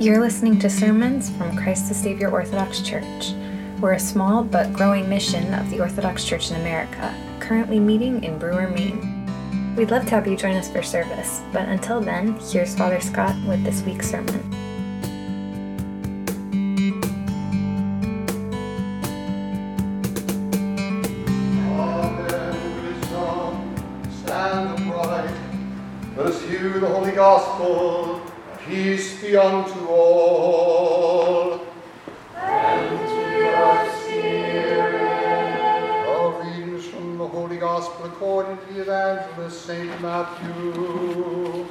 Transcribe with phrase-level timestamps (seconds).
[0.00, 3.32] You're listening to sermons from Christ the Savior Orthodox Church.
[3.80, 8.38] We're a small but growing mission of the Orthodox Church in America, currently meeting in
[8.38, 9.74] Brewer, Maine.
[9.74, 13.34] We'd love to have you join us for service, but until then, here's Father Scott
[13.44, 14.38] with this week's sermon.
[26.16, 28.17] Us hear the Holy Gospel.
[28.68, 31.66] Peace be unto all.
[32.36, 35.58] And to your spirit.
[36.06, 40.02] Our readings from the Holy Gospel according to the Evangelist St.
[40.02, 41.66] Matthew.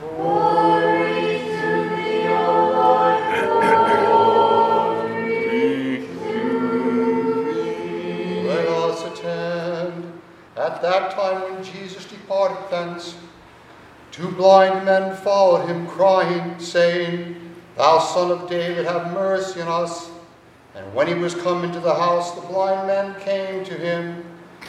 [0.00, 3.18] Glory to thee, O Lord.
[8.46, 10.20] Let us attend.
[10.56, 13.16] At that time when Jesus departed thence,
[14.12, 17.34] two blind men followed him, crying, saying,
[17.76, 20.10] Thou son of David, have mercy on us.
[20.74, 24.24] And when he was come into the house, the blind men came to him.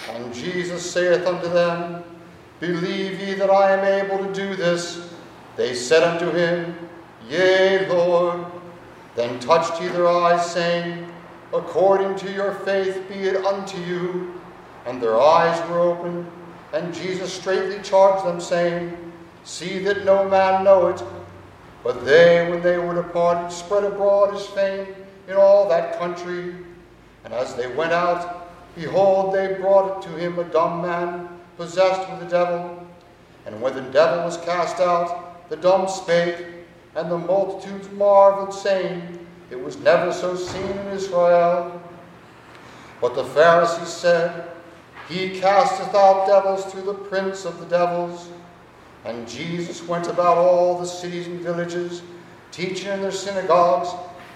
[0.10, 2.04] And Jesus saith unto them,
[2.60, 5.14] Believe ye that I am able to do this?
[5.56, 6.76] They said unto him,
[7.30, 8.46] Yea, Lord.
[9.16, 11.08] Then touched he their eyes, saying,
[11.54, 14.42] According to your faith be it unto you.
[14.86, 16.30] And their eyes were opened,
[16.74, 18.98] and Jesus straightly charged them, saying,
[19.44, 21.04] See that no man know it.
[21.84, 24.88] But they, when they were departed, spread abroad his fame
[25.28, 26.56] in all that country.
[27.26, 31.28] And as they went out, behold, they brought to him a dumb man,
[31.58, 32.88] possessed with the devil.
[33.46, 36.46] And when the devil was cast out, the dumb spake,
[36.96, 41.82] and the multitudes marveled, saying, It was never so seen in Israel.
[43.02, 44.52] But the Pharisees said,
[45.10, 48.30] He casteth out devils through the prince of the devils.
[49.06, 52.02] And Jesus went about all the cities and villages,
[52.52, 53.90] teaching in their synagogues,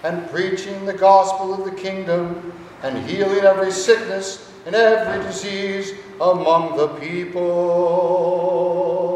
[0.04, 2.52] and preaching the gospel of the kingdom,
[2.82, 9.07] and healing every sickness and every disease among the people.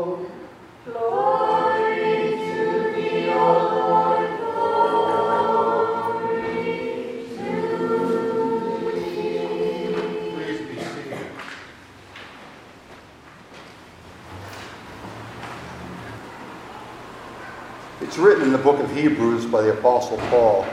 [18.03, 20.67] It's written in the book of Hebrews by the Apostle Paul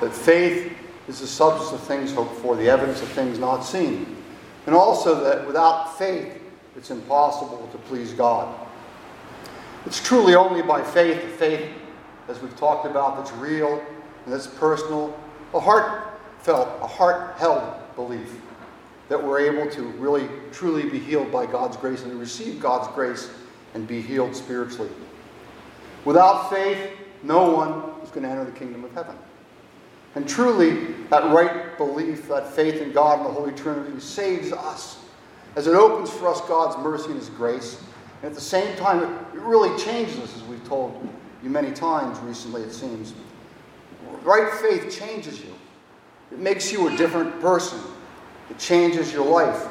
[0.00, 0.72] that faith
[1.08, 4.16] is the substance of things hoped for, the evidence of things not seen.
[4.64, 6.40] And also that without faith,
[6.76, 8.54] it's impossible to please God.
[9.86, 11.68] It's truly only by faith, a faith,
[12.28, 13.84] as we've talked about, that's real
[14.24, 15.18] and that's personal,
[15.54, 18.40] a heartfelt, a heart-held belief
[19.08, 23.30] that we're able to really, truly be healed by God's grace and receive God's grace
[23.74, 24.90] and be healed spiritually.
[26.04, 26.90] Without faith,
[27.22, 29.16] no one is going to enter the kingdom of heaven.
[30.14, 34.98] And truly, that right belief, that faith in God and the Holy Trinity saves us
[35.56, 37.82] as it opens for us God's mercy and His grace.
[38.22, 41.08] And at the same time, it really changes us, as we've told
[41.42, 43.14] you many times recently, it seems.
[44.22, 45.54] Right faith changes you,
[46.32, 47.78] it makes you a different person,
[48.50, 49.68] it changes your life.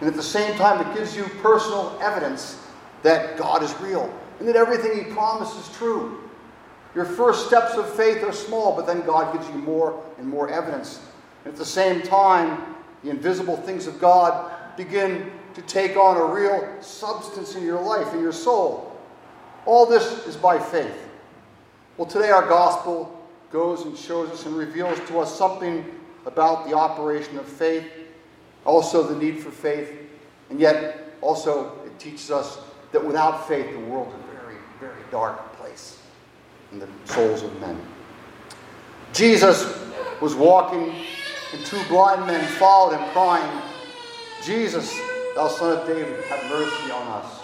[0.00, 2.60] And at the same time, it gives you personal evidence
[3.02, 6.20] that God is real and that everything He promises is true.
[6.94, 10.48] Your first steps of faith are small, but then God gives you more and more
[10.48, 11.00] evidence.
[11.44, 16.24] And at the same time, the invisible things of God begin to take on a
[16.24, 18.96] real substance in your life, in your soul.
[19.66, 21.08] All this is by faith.
[21.96, 25.84] Well, today our gospel goes and shows us and reveals to us something
[26.26, 27.86] about the operation of faith,
[28.64, 29.92] also the need for faith,
[30.50, 32.58] and yet also it teaches us
[32.92, 36.00] that without faith, the world is a very, very dark place
[36.72, 37.80] in the souls of men.
[39.12, 39.80] Jesus
[40.20, 40.92] was walking,
[41.52, 43.62] and two blind men followed him, crying,
[44.42, 44.92] Jesus,
[45.36, 47.40] thou son of David, have mercy on us.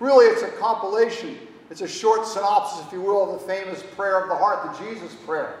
[0.00, 1.36] Really, it's a compilation,
[1.68, 4.86] it's a short synopsis, if you will, of the famous prayer of the heart, the
[4.86, 5.58] Jesus prayer.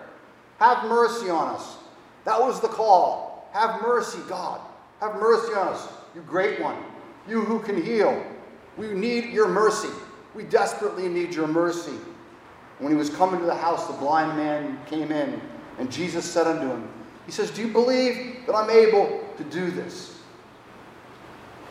[0.58, 1.76] Have mercy on us.
[2.24, 3.50] That was the call.
[3.52, 4.62] Have mercy, God.
[5.02, 6.78] Have mercy on us, you great one,
[7.28, 8.24] you who can heal.
[8.78, 9.90] We need your mercy.
[10.36, 11.94] We desperately need your mercy.
[12.78, 15.40] When he was coming to the house, the blind man came in,
[15.78, 16.86] and Jesus said unto him,
[17.24, 20.20] He says, Do you believe that I'm able to do this?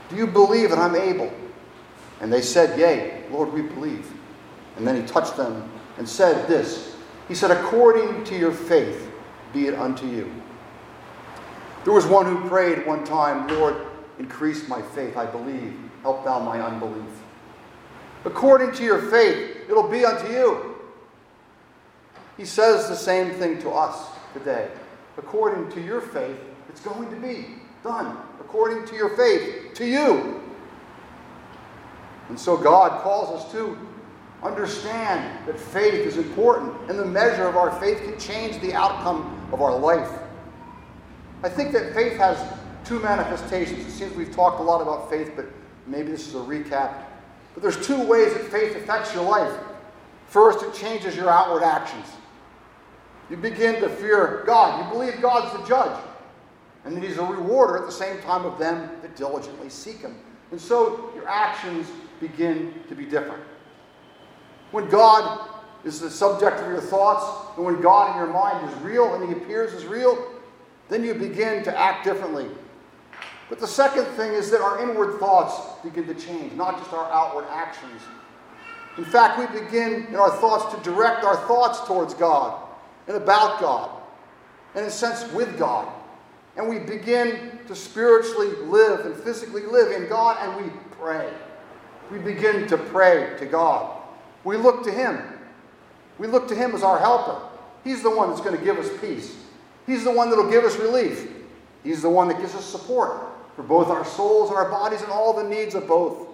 [0.10, 1.32] Do you believe that I'm able?
[2.22, 4.12] And they said, Yea, Lord, we believe.
[4.78, 6.96] And then he touched them and said this
[7.28, 9.12] He said, According to your faith,
[9.54, 10.32] be it unto you.
[11.84, 13.76] There was one who prayed one time, Lord,
[14.18, 15.78] increase my faith, I believe.
[16.02, 17.22] Help thou my unbelief.
[18.26, 20.76] According to your faith, it'll be unto you.
[22.38, 24.70] He says the same thing to us today.
[25.18, 27.46] According to your faith, it's going to be
[27.84, 28.18] done.
[28.40, 30.42] According to your faith, to you.
[32.30, 33.78] And so God calls us to
[34.44, 39.48] understand that faith is important, and the measure of our faith can change the outcome
[39.52, 40.10] of our life.
[41.44, 42.38] I think that faith has
[42.84, 43.86] two manifestations.
[43.86, 45.46] It seems we've talked a lot about faith, but
[45.88, 47.06] maybe this is a recap.
[47.56, 49.52] But there's two ways that faith affects your life.
[50.28, 52.06] First, it changes your outward actions.
[53.30, 54.86] You begin to fear God.
[54.86, 55.98] You believe God's the judge,
[56.84, 60.16] and that He's a rewarder at the same time of them that diligently seek Him.
[60.52, 61.88] And so your actions
[62.20, 63.42] begin to be different.
[64.72, 65.50] When God
[65.86, 69.28] is the subject of your thoughts, and when God in your mind is real and
[69.28, 70.32] He appears as real,
[70.90, 72.48] then you begin to act differently.
[73.50, 77.12] But the second thing is that our inward thoughts begin to change, not just our
[77.12, 78.02] outward actions.
[78.98, 82.62] In fact, we begin in our thoughts to direct our thoughts towards God
[83.08, 84.02] and about God,
[84.74, 85.88] and in a sense with God.
[86.58, 91.32] And we begin to spiritually live and physically live in God, and we pray.
[92.12, 94.02] We begin to pray to God.
[94.44, 95.22] We look to Him.
[96.18, 97.40] We look to Him as our helper.
[97.84, 99.36] He's the one that's going to give us peace.
[99.86, 101.30] He's the one that will give us relief.
[101.84, 105.12] He's the one that gives us support for both our souls and our bodies and
[105.12, 106.28] all the needs of both.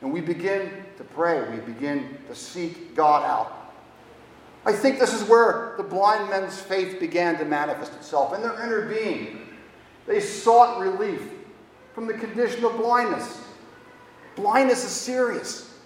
[0.00, 1.48] And we begin to pray.
[1.50, 3.74] We begin to seek God out.
[4.64, 8.54] I think this is where the blind men's faith began to manifest itself in their
[8.62, 9.48] inner being.
[10.06, 11.22] They sought relief
[11.94, 13.42] from the condition of blindness.
[14.36, 15.78] Blindness is serious.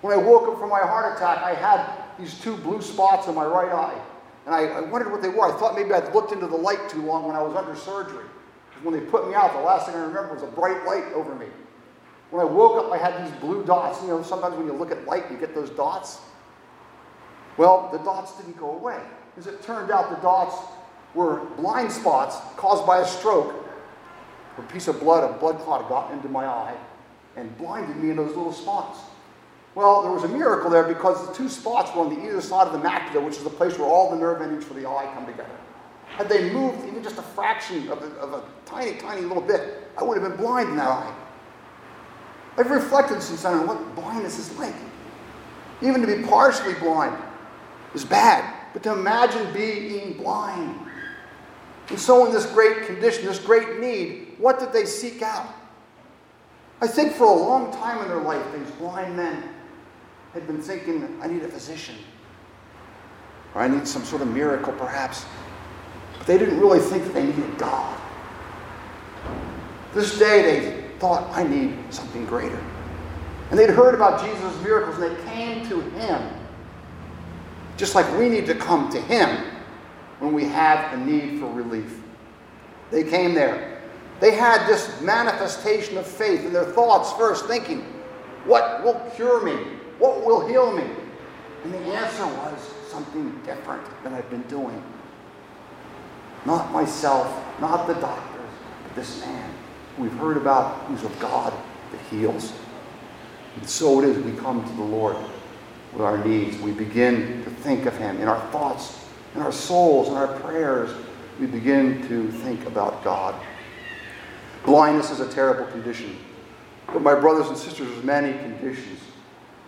[0.00, 3.34] When I woke up from my heart attack, I had these two blue spots in
[3.34, 4.00] my right eye.
[4.46, 5.54] And I, I wondered what they were.
[5.54, 8.24] I thought maybe I'd looked into the light too long when I was under surgery.
[8.82, 11.34] When they put me out, the last thing I remember was a bright light over
[11.34, 11.46] me.
[12.30, 14.00] When I woke up, I had these blue dots.
[14.02, 16.20] You know, sometimes when you look at light, you get those dots.
[17.56, 19.00] Well, the dots didn't go away.
[19.36, 20.56] As it turned out, the dots
[21.14, 23.54] were blind spots caused by a stroke.
[24.58, 26.76] A piece of blood, a blood clot got into my eye
[27.36, 29.00] and blinded me in those little spots.
[29.74, 32.66] Well, there was a miracle there because the two spots were on the either side
[32.66, 35.10] of the macula, which is the place where all the nerve endings for the eye
[35.14, 35.48] come together.
[36.16, 39.88] Had they moved even just a fraction of a, of a tiny, tiny little bit,
[39.96, 41.14] I would have been blind in that eye.
[42.58, 44.74] I've reflected since then on what blindness is like.
[45.80, 47.16] Even to be partially blind
[47.94, 50.78] is bad, but to imagine being blind.
[51.88, 55.48] And so, in this great condition, this great need, what did they seek out?
[56.80, 59.42] I think for a long time in their life, these blind men
[60.34, 61.96] had been thinking, I need a physician.
[63.54, 65.24] Or I need some sort of miracle, perhaps.
[66.26, 67.98] They didn't really think that they needed God.
[69.94, 72.60] This day, they thought, I need something greater.
[73.50, 76.22] And they'd heard about Jesus' miracles, and they came to Him.
[77.76, 79.44] Just like we need to come to Him
[80.20, 82.00] when we have a need for relief.
[82.90, 83.82] They came there.
[84.20, 87.80] They had this manifestation of faith in their thoughts first, thinking,
[88.44, 89.52] What will cure me?
[89.98, 90.84] What will heal me?
[91.64, 92.58] And the answer was
[92.88, 94.82] something different than I've been doing.
[96.44, 98.50] Not myself, not the doctors,
[98.84, 99.50] but this man
[99.98, 101.52] we've heard about who's of God
[101.90, 102.52] that heals.
[103.56, 105.16] And so it is we come to the Lord
[105.92, 106.58] with our needs.
[106.58, 110.90] We begin to think of Him in our thoughts, in our souls, in our prayers.
[111.38, 113.34] We begin to think about God.
[114.64, 116.16] Blindness is a terrible condition.
[116.86, 119.00] But, my brothers and sisters, there's many conditions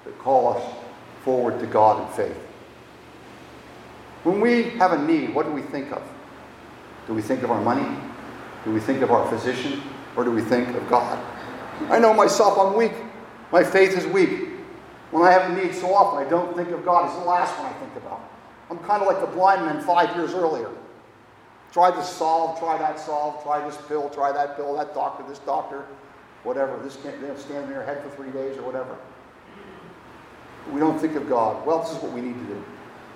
[0.05, 0.75] that call us
[1.25, 2.37] forward to God in faith.
[4.25, 6.03] When we have a need, what do we think of?
[7.07, 7.97] Do we think of our money?
[8.65, 9.83] Do we think of our physician?
[10.17, 11.19] Or do we think of God?
[11.91, 12.93] I know myself, I'm weak.
[13.53, 14.49] My faith is weak.
[15.11, 17.07] When I have a need so often, I don't think of God.
[17.07, 18.21] It's the last one I think about.
[18.71, 20.71] I'm kind of like the blind man five years earlier.
[21.73, 25.41] Try this solve, try that solve, try this pill, try that pill, that doctor, this
[25.41, 25.85] doctor,
[26.45, 26.79] whatever.
[26.83, 28.97] This can't stand in your head for three days or whatever.
[30.73, 31.67] We don't think of God.
[31.67, 32.65] Well, this is what we need to do.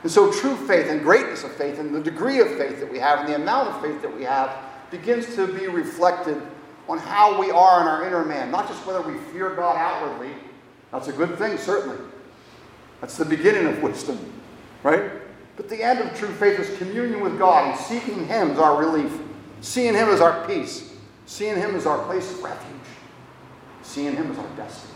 [0.02, 2.98] And so true faith and greatness of faith and the degree of faith that we
[2.98, 4.56] have and the amount of faith that we have
[4.90, 6.40] begins to be reflected
[6.88, 8.50] on how we are in our inner man.
[8.50, 10.34] Not just whether we fear God outwardly.
[10.92, 11.98] That's a good thing, certainly.
[13.00, 14.18] That's the beginning of wisdom,
[14.82, 15.10] right?
[15.56, 18.78] But the end of true faith is communion with God and seeking Him as our
[18.78, 19.12] relief,
[19.60, 20.94] seeing Him as our peace,
[21.26, 22.74] seeing Him as our place of refuge,
[23.82, 24.94] seeing Him as our destiny.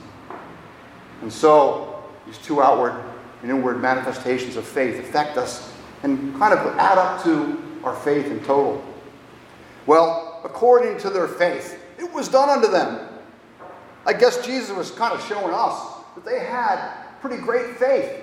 [1.20, 3.11] And so, these two outward
[3.42, 5.72] and inward manifestations of faith affect us
[6.02, 8.82] and kind of add up to our faith in total.
[9.86, 13.08] Well, according to their faith, it was done unto them.
[14.06, 18.20] I guess Jesus was kind of showing us that they had pretty great faith.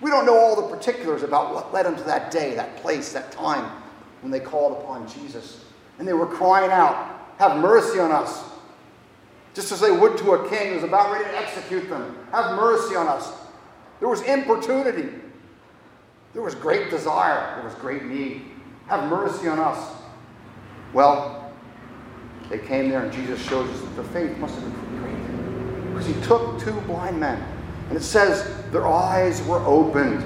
[0.00, 3.12] We don't know all the particulars about what led them to that day, that place,
[3.12, 3.70] that time
[4.20, 5.64] when they called upon Jesus.
[5.98, 8.44] And they were crying out, Have mercy on us.
[9.54, 12.14] Just as they would to a king who's about ready to execute them.
[12.32, 13.32] Have mercy on us.
[14.00, 15.08] There was importunity.
[16.32, 17.56] There was great desire.
[17.56, 18.42] There was great need.
[18.88, 19.94] Have mercy on us.
[20.92, 21.52] Well,
[22.50, 25.92] they came there and Jesus shows us that their faith must have been great.
[25.92, 27.42] Because he took two blind men.
[27.88, 30.22] And it says their eyes were opened.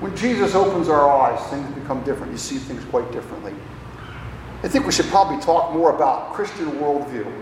[0.00, 2.30] When Jesus opens our eyes, things become different.
[2.30, 3.54] You see things quite differently.
[4.62, 7.32] I think we should probably talk more about Christian worldview.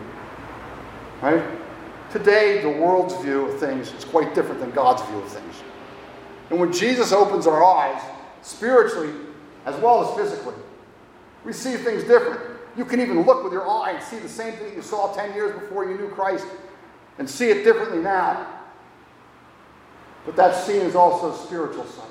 [1.23, 1.43] Right?
[2.13, 5.63] Today, the world's view of things is quite different than God's view of things.
[6.51, 8.01] And when Jesus opens our eyes,
[8.43, 9.13] spiritually
[9.65, 10.55] as well as physically,
[11.45, 12.41] we see things different.
[12.77, 15.35] You can even look with your eye and see the same thing you saw 10
[15.35, 16.47] years before you knew Christ
[17.19, 18.47] and see it differently now.
[20.25, 22.05] But that seeing is also spiritual sight.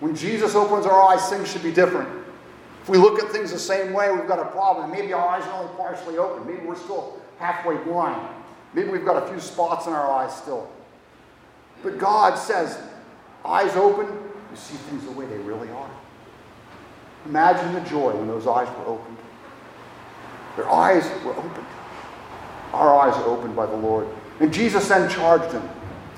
[0.00, 2.08] When Jesus opens our eyes, things should be different.
[2.82, 4.90] If we look at things the same way, we've got a problem.
[4.90, 6.46] Maybe our eyes are only partially open.
[6.46, 8.35] Maybe we're still halfway blind.
[8.76, 10.70] Maybe we've got a few spots in our eyes still.
[11.82, 12.78] But God says,
[13.42, 15.90] eyes open, you see things the way they really are.
[17.24, 19.16] Imagine the joy when those eyes were opened.
[20.56, 21.66] Their eyes were opened.
[22.74, 24.08] Our eyes are opened by the Lord.
[24.40, 25.66] And Jesus then charged them.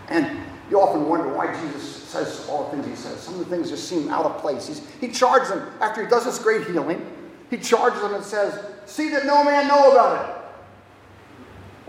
[0.08, 3.20] And you often wonder why Jesus says all the things he says.
[3.20, 4.66] Some of the things just seem out of place.
[4.66, 7.06] He's, he charges them after he does this great healing.
[7.50, 10.37] He charges them and says, See that no man know about it.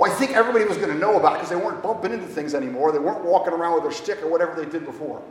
[0.01, 2.53] I think everybody was going to know about it because they weren't bumping into things
[2.53, 2.91] anymore.
[2.91, 5.21] They weren't walking around with their stick or whatever they did before.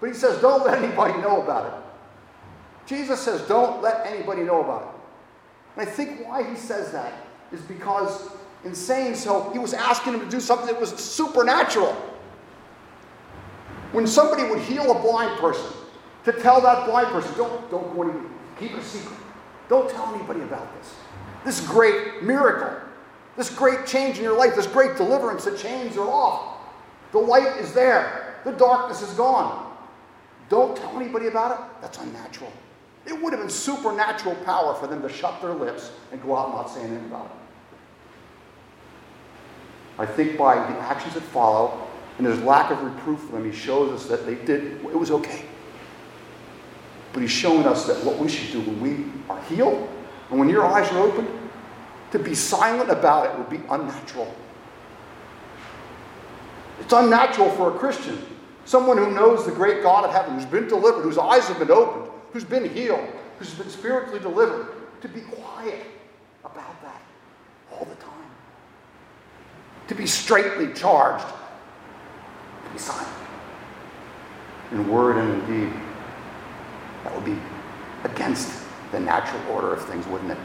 [0.00, 2.88] But he says, Don't let anybody know about it.
[2.88, 5.80] Jesus says, Don't let anybody know about it.
[5.80, 7.12] And I think why he says that
[7.52, 8.30] is because
[8.64, 11.92] in saying so, he was asking them to do something that was supernatural.
[13.92, 15.72] When somebody would heal a blind person,
[16.24, 18.12] to tell that blind person, don't, don't go any,
[18.58, 19.16] keep it a secret.
[19.68, 20.94] Don't tell anybody about this.
[21.44, 22.80] This great miracle,
[23.36, 26.58] this great change in your life, this great deliverance, the chains are off.
[27.12, 28.40] The light is there.
[28.44, 29.76] The darkness is gone.
[30.48, 31.64] Don't tell anybody about it.
[31.80, 32.52] That's unnatural.
[33.06, 36.50] It would have been supernatural power for them to shut their lips and go out
[36.50, 37.32] not saying anything about it.
[39.98, 41.86] I think by the actions that follow
[42.18, 45.10] and his lack of reproof for them, he shows us that they did, it was
[45.10, 45.44] okay.
[47.12, 49.88] But he's showing us that what we should do when we are healed
[50.30, 51.26] and when your eyes are open,
[52.16, 54.34] to be silent about it would be unnatural.
[56.80, 58.18] It's unnatural for a Christian,
[58.64, 61.70] someone who knows the great God of heaven, who's been delivered, whose eyes have been
[61.70, 63.06] opened, who's been healed,
[63.38, 64.68] who's been spiritually delivered,
[65.02, 65.84] to be quiet
[66.42, 67.02] about that
[67.72, 68.30] all the time.
[69.88, 73.12] To be straightly charged, to be silent
[74.72, 75.80] in word and in deed.
[77.04, 77.38] That would be
[78.04, 80.38] against the natural order of things, wouldn't it?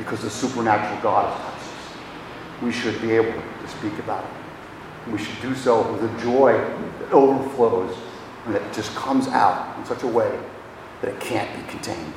[0.00, 2.62] Because the supernatural God has touched us.
[2.62, 5.10] We should be able to speak about it.
[5.12, 7.96] We should do so with a joy that overflows
[8.46, 10.36] and that just comes out in such a way
[11.02, 12.12] that it can't be contained.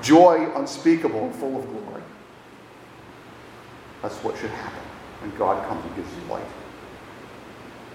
[0.00, 2.02] Joy unspeakable and full of glory.
[4.00, 4.82] That's what should happen
[5.20, 6.46] when God comes and gives you light.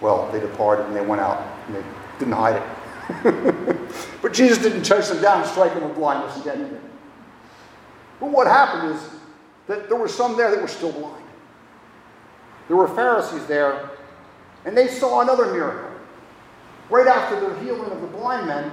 [0.02, 1.84] Well, they departed and they went out and they
[2.20, 3.80] didn't hide it.
[4.22, 6.80] but Jesus didn't chase them down and strike them with blindness again.
[8.20, 9.19] But what happened is
[9.70, 11.24] that there were some there that were still blind.
[12.68, 13.92] There were Pharisees there,
[14.66, 15.92] and they saw another miracle.
[16.90, 18.72] Right after the healing of the blind men,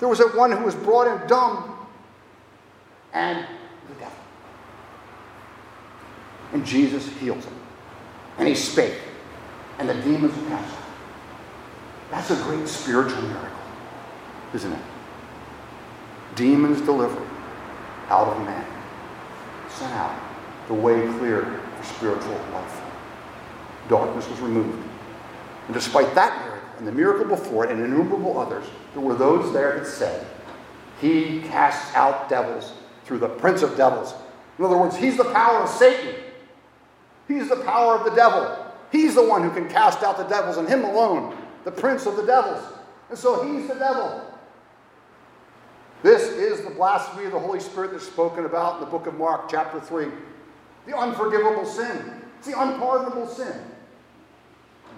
[0.00, 1.88] there was a one who was brought in dumb
[3.14, 3.46] and
[3.88, 4.18] the devil.
[6.52, 7.58] And Jesus heals him.
[8.36, 8.98] And he spake,
[9.78, 10.64] and the demons out.
[12.10, 13.48] That's a great spiritual miracle,
[14.52, 14.82] isn't it?
[16.34, 17.26] Demons delivered
[18.10, 18.66] out of man,
[19.70, 20.33] sent out,
[20.68, 22.80] the way clear for spiritual life.
[23.88, 24.82] Darkness was removed.
[25.66, 29.52] And despite that miracle, and the miracle before it, and innumerable others, there were those
[29.52, 30.26] there that said,
[31.00, 32.72] He casts out devils
[33.04, 34.14] through the prince of devils.
[34.58, 36.14] In other words, He's the power of Satan.
[37.28, 38.56] He's the power of the devil.
[38.90, 42.16] He's the one who can cast out the devils, and Him alone, the prince of
[42.16, 42.62] the devils.
[43.08, 44.22] And so He's the devil.
[46.02, 49.14] This is the blasphemy of the Holy Spirit that's spoken about in the book of
[49.14, 50.08] Mark, chapter 3.
[50.86, 52.22] The unforgivable sin.
[52.38, 53.54] It's the unpardonable sin.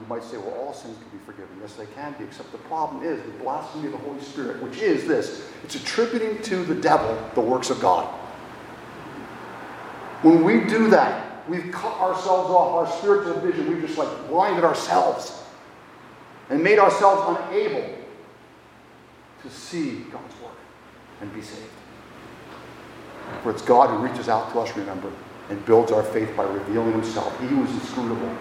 [0.00, 1.57] You might say, well, all sins can be forgiven.
[1.61, 4.78] Yes, they can be, except the problem is the blasphemy of the Holy Spirit, which
[4.78, 8.07] is this it's attributing to the devil the works of God.
[10.23, 13.69] When we do that, we've cut ourselves off our spiritual vision.
[13.71, 15.43] We've just like blinded ourselves.
[16.50, 17.88] and made ourselves unable
[19.43, 20.57] to see God's work
[21.21, 21.66] and be saved.
[23.43, 25.11] For it's God who reaches out to us, remember,
[25.49, 27.38] and builds our faith by revealing himself.
[27.41, 28.37] He who is inscrutable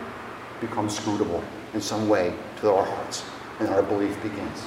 [0.61, 1.43] becomes scrutable
[1.73, 3.23] in some way to our hearts,
[3.59, 4.63] and our belief begins.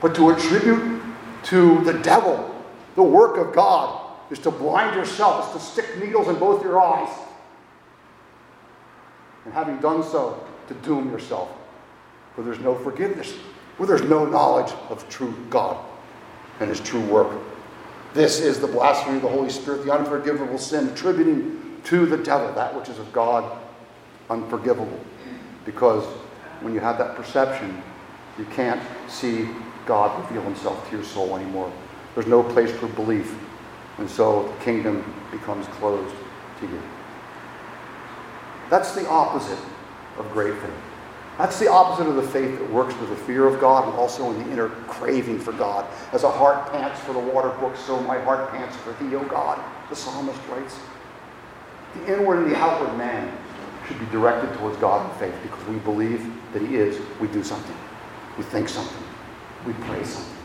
[0.00, 1.02] But to attribute
[1.44, 2.52] to the devil
[2.96, 6.80] the work of God is to blind yourself, is to stick needles in both your
[6.82, 7.14] eyes.
[9.44, 11.48] And having done so, to doom yourself,
[12.34, 13.32] for there's no forgiveness,
[13.76, 15.76] where there's no knowledge of true God
[16.58, 17.38] and his true work.
[18.16, 22.50] This is the blasphemy of the Holy Spirit, the unforgivable sin, attributing to the devil
[22.54, 23.58] that which is of God
[24.30, 24.98] unforgivable.
[25.66, 26.02] Because
[26.62, 27.82] when you have that perception,
[28.38, 29.50] you can't see
[29.84, 31.70] God reveal himself to your soul anymore.
[32.14, 33.38] There's no place for belief.
[33.98, 36.14] And so the kingdom becomes closed
[36.60, 36.80] to you.
[38.70, 39.58] That's the opposite
[40.16, 40.85] of great faith.
[41.38, 44.30] That's the opposite of the faith that works with the fear of God and also
[44.30, 45.86] in the inner craving for God.
[46.12, 49.24] As a heart pants for the water brook, so my heart pants for thee, O
[49.24, 50.78] God, the psalmist writes.
[51.94, 53.36] The inward and the outward man
[53.86, 57.00] should be directed towards God in faith because we believe that He is.
[57.20, 57.76] We do something.
[58.38, 59.02] We think something.
[59.66, 60.36] We pray something.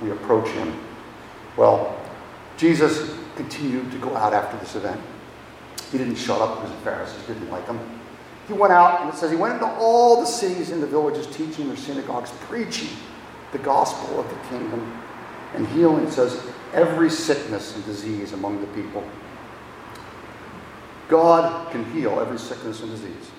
[0.00, 0.74] We approach Him.
[1.56, 2.00] Well,
[2.56, 5.00] Jesus continued to go out after this event.
[5.92, 7.78] He didn't shut up because the Pharisees didn't like him.
[8.46, 11.26] He went out, and it says he went into all the cities and the villages,
[11.34, 12.90] teaching their synagogues, preaching
[13.52, 15.02] the gospel of the kingdom,
[15.54, 19.02] and healing, it says, every sickness and disease among the people.
[21.08, 23.30] God can heal every sickness and disease.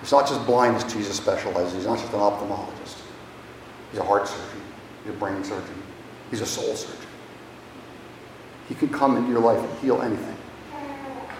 [0.00, 1.74] It's not just blindness Jesus specializes.
[1.74, 2.96] He's not just an ophthalmologist.
[3.90, 4.62] He's a heart surgeon.
[5.04, 5.82] He's a brain surgeon.
[6.30, 7.06] He's a soul surgeon.
[8.68, 10.36] He can come into your life and heal anything.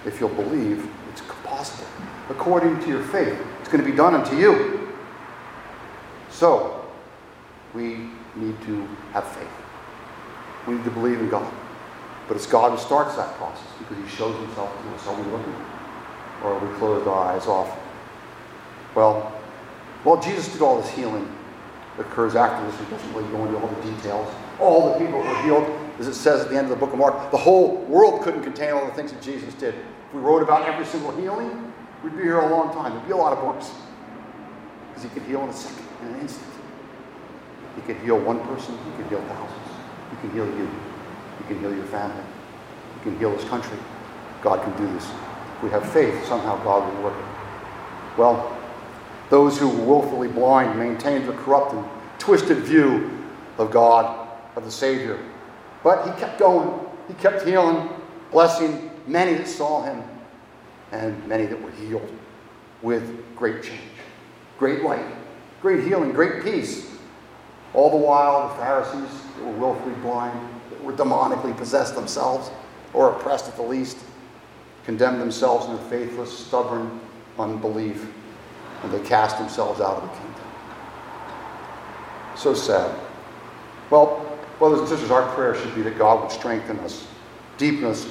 [0.05, 1.21] If you'll believe, it's
[2.31, 4.89] According to your faith, it's going to be done unto you.
[6.31, 6.85] So,
[7.75, 9.49] we need to have faith.
[10.67, 11.53] We need to believe in God.
[12.29, 15.07] But it's God who starts that process because He shows Himself to us.
[15.09, 15.55] Are we looking?
[16.45, 17.77] Or are we closed our eyes off?
[18.95, 19.23] Well,
[20.05, 21.31] while Jesus did all this healing
[21.97, 24.33] that occurs after this, He doesn't really go into all the details.
[24.61, 26.99] All the people were healed, as it says at the end of the book of
[26.99, 27.31] Mark.
[27.33, 29.75] The whole world couldn't contain all the things that Jesus did.
[30.11, 32.93] If we wrote about every single healing, we'd be here a long time.
[32.95, 33.71] There'd be a lot of books.
[34.89, 36.51] Because He could heal in a second, in an instant.
[37.77, 39.71] He could heal one person, He could heal thousands.
[40.11, 40.69] He can heal you.
[41.39, 42.25] He can heal your family.
[42.97, 43.79] He can heal this country.
[44.43, 45.09] God can do this.
[45.59, 48.19] If we have faith, somehow God will work it.
[48.19, 48.59] Well,
[49.29, 51.85] those who were willfully blind maintained a corrupt and
[52.19, 53.17] twisted view
[53.59, 55.21] of God, of the Savior.
[55.85, 56.81] But he kept going.
[57.07, 57.89] He kept healing,
[58.33, 60.03] blessing many that saw him,
[60.93, 62.11] and many that were healed
[62.83, 63.81] with great change,
[64.59, 65.05] great light,
[65.61, 66.91] great healing, great peace.
[67.73, 70.39] All the while, the Pharisees that were willfully blind,
[70.71, 72.51] that were demonically possessed themselves,
[72.93, 73.99] or oppressed at the least,
[74.85, 77.01] condemned themselves in their faithless, stubborn
[77.39, 78.07] unbelief,
[78.83, 80.35] and they cast themselves out of the kingdom.
[82.37, 82.99] So sad.
[83.91, 87.07] Well, brothers and sisters, our prayer should be that God would strengthen us,
[87.59, 88.07] deepen us,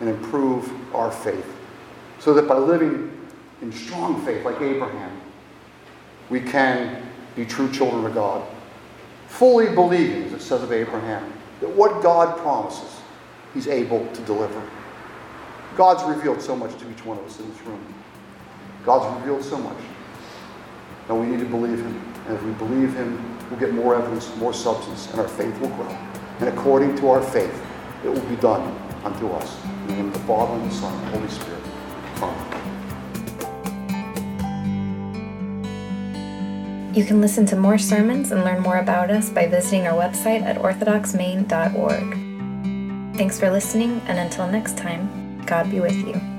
[0.00, 1.46] and improve our faith,
[2.18, 3.10] so that by living
[3.60, 5.20] in strong faith like Abraham,
[6.30, 8.46] we can be true children of God,
[9.26, 13.00] fully believing, as it says of Abraham, that what God promises,
[13.54, 14.62] He's able to deliver.
[15.76, 17.94] God's revealed so much to each one of us in this room.
[18.84, 19.78] God's revealed so much.
[21.08, 22.14] And we need to believe Him.
[22.26, 25.68] And if we believe Him, we'll get more evidence, more substance, and our faith will
[25.70, 25.96] grow.
[26.40, 27.64] And according to our faith,
[28.04, 29.56] it will be done unto us.
[29.92, 31.62] The name of the Father, and the Son, and the Holy Spirit.
[32.22, 32.48] Amen.
[36.94, 40.44] You can listen to more sermons and learn more about us by visiting our website
[40.44, 43.18] at orthodoxmaine.org.
[43.18, 46.31] Thanks for listening, and until next time, God be with you.